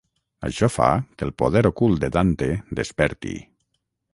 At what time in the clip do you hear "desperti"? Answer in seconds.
2.81-3.37